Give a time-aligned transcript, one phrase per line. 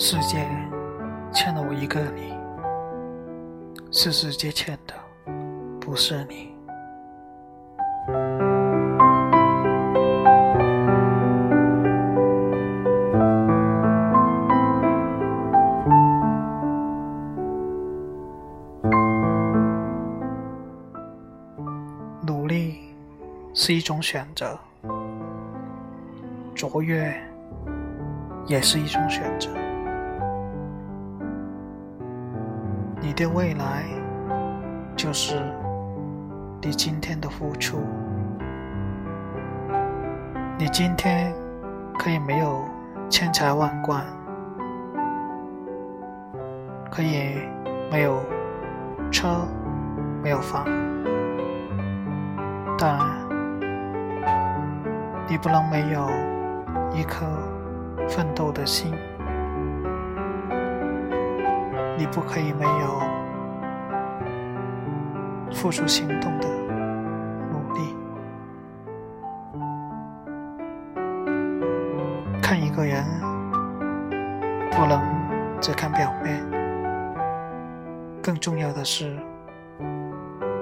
[0.00, 0.48] 世界
[1.32, 2.32] 欠了我一个你，
[3.90, 4.94] 是世界欠的，
[5.80, 6.54] 不是你。
[22.24, 22.94] 努力
[23.52, 24.56] 是一种选择，
[26.54, 27.12] 卓越
[28.46, 29.50] 也是一种选择。
[33.00, 33.84] 你的未来
[34.96, 35.40] 就是
[36.60, 37.78] 你今天的付出。
[40.58, 41.32] 你今天
[41.96, 42.64] 可以没有
[43.08, 44.04] 千财万贯，
[46.90, 47.38] 可以
[47.90, 48.20] 没有
[49.12, 49.46] 车，
[50.20, 50.64] 没有房，
[52.76, 52.98] 但
[55.28, 56.10] 你不能没有
[56.92, 57.24] 一颗
[58.08, 58.92] 奋斗的心。
[61.98, 63.00] 你不可以没有
[65.50, 66.48] 付出行动的
[67.50, 67.96] 努力。
[72.40, 73.04] 看一个人，
[74.70, 75.02] 不能
[75.60, 76.40] 只看表面，
[78.22, 79.16] 更重要的是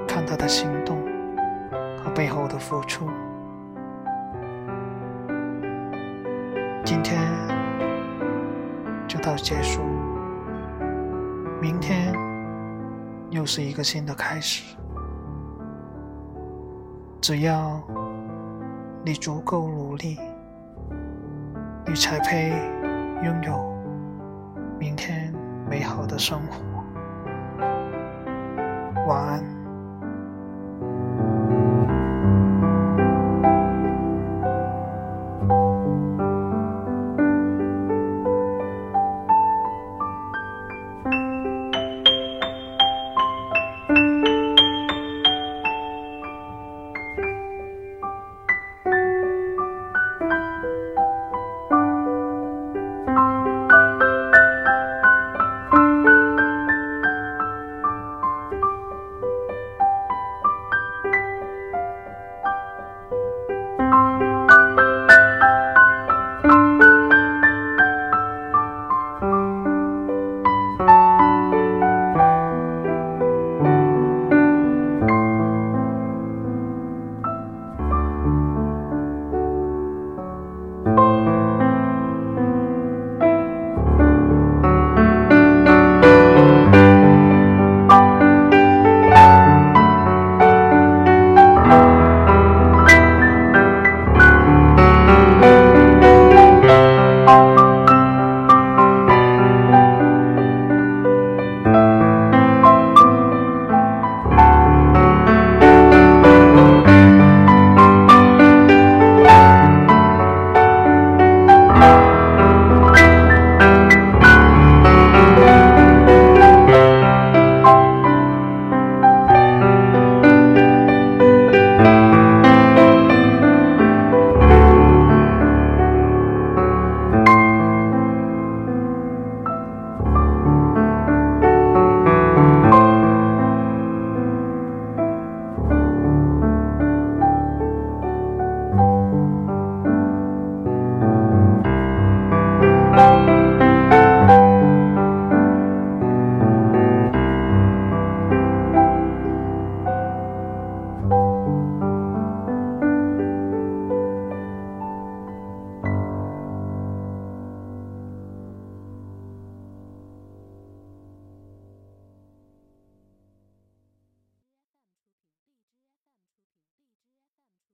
[0.09, 0.97] 看他的行动
[2.03, 3.11] 和背后的付出。
[6.83, 7.20] 今天
[9.07, 9.83] 就到结束。
[11.61, 12.15] 明天
[13.31, 14.77] 又是一个新的开始，
[17.21, 17.83] 只要
[19.05, 20.19] 你足够努力，
[21.86, 22.51] 你才配
[23.25, 23.75] 拥有
[24.79, 25.35] 明天
[25.69, 26.85] 美好的生活。
[29.07, 29.55] 晚安。